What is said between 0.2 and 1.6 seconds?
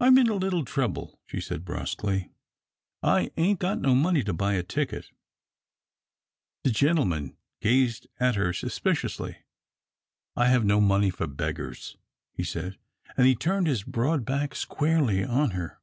a little trouble," she